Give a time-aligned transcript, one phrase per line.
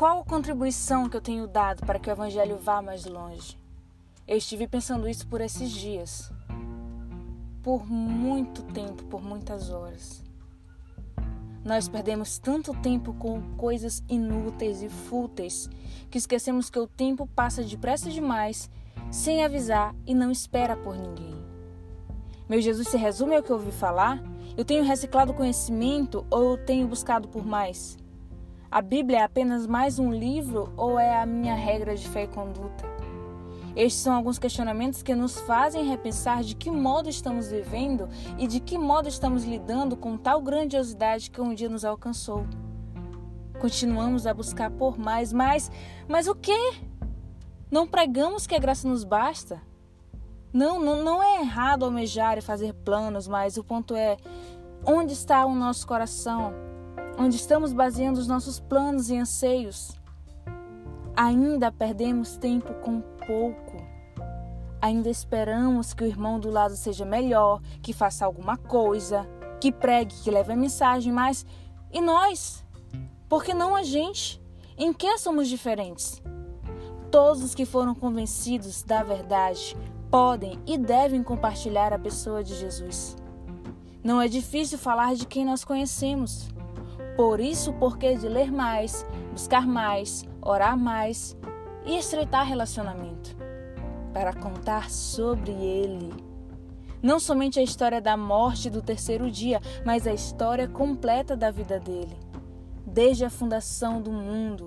[0.00, 3.54] qual a contribuição que eu tenho dado para que o Evangelho vá mais longe?
[4.26, 6.32] Eu estive pensando isso por esses dias.
[7.62, 10.24] Por muito tempo, por muitas horas.
[11.62, 15.68] Nós perdemos tanto tempo com coisas inúteis e fúteis
[16.10, 18.70] que esquecemos que o tempo passa depressa demais,
[19.10, 21.36] sem avisar e não espera por ninguém.
[22.48, 24.18] Meu Jesus se resume ao que eu ouvi falar?
[24.56, 27.98] Eu tenho reciclado conhecimento ou eu tenho buscado por mais?
[28.72, 32.28] A Bíblia é apenas mais um livro ou é a minha regra de fé e
[32.28, 32.88] conduta?
[33.74, 38.60] Estes são alguns questionamentos que nos fazem repensar de que modo estamos vivendo e de
[38.60, 42.46] que modo estamos lidando com tal grandiosidade que um dia nos alcançou.
[43.60, 45.68] Continuamos a buscar por mais, mais,
[46.06, 46.74] mas o quê?
[47.72, 49.60] Não pregamos que a graça nos basta?
[50.52, 54.16] Não, não, não é errado almejar e fazer planos, mas o ponto é
[54.86, 56.69] onde está o nosso coração?
[57.22, 59.92] Onde estamos baseando os nossos planos e anseios?
[61.14, 63.76] Ainda perdemos tempo com pouco.
[64.80, 69.28] Ainda esperamos que o irmão do lado seja melhor, que faça alguma coisa,
[69.60, 71.44] que pregue, que leve a mensagem, mas
[71.92, 72.64] e nós?
[73.28, 74.40] Por que não a gente?
[74.78, 76.22] Em que somos diferentes?
[77.10, 79.76] Todos os que foram convencidos da verdade
[80.10, 83.14] podem e devem compartilhar a pessoa de Jesus.
[84.02, 86.48] Não é difícil falar de quem nós conhecemos.
[87.20, 91.36] Por isso, o porquê de ler mais, buscar mais, orar mais
[91.84, 93.36] e estreitar relacionamento
[94.10, 96.14] para contar sobre ele.
[97.02, 101.78] Não somente a história da morte do terceiro dia, mas a história completa da vida
[101.78, 102.16] dele,
[102.86, 104.66] desde a fundação do mundo,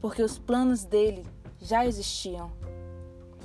[0.00, 1.24] porque os planos dele
[1.60, 2.50] já existiam.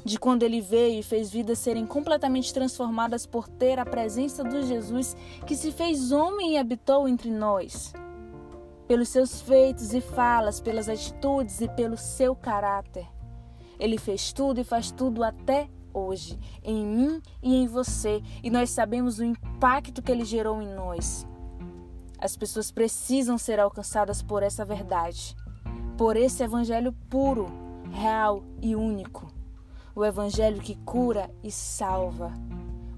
[0.04, 4.66] De quando ele veio e fez vidas serem completamente transformadas por ter a presença do
[4.66, 7.94] Jesus que se fez homem e habitou entre nós
[8.88, 13.08] pelos seus feitos e falas, pelas atitudes e pelo seu caráter.
[13.80, 18.70] Ele fez tudo e faz tudo até hoje, em mim e em você, e nós
[18.70, 21.28] sabemos o impacto que ele gerou em nós.
[22.20, 25.36] As pessoas precisam ser alcançadas por essa verdade,
[25.98, 27.48] por esse evangelho puro,
[27.92, 29.28] real e único.
[29.96, 32.32] O evangelho que cura e salva.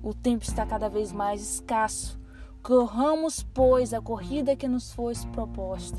[0.04, 2.20] O tempo está cada vez mais escasso
[2.62, 5.97] Corramos, pois, a corrida que nos foi proposta.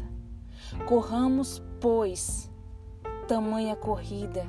[0.86, 2.50] Corramos, pois,
[3.26, 4.44] tamanha corrida,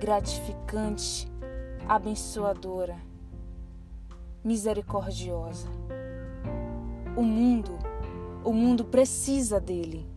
[0.00, 1.30] gratificante,
[1.88, 2.96] abençoadora,
[4.44, 5.68] misericordiosa.
[7.16, 7.76] O mundo,
[8.44, 10.08] o mundo precisa dele.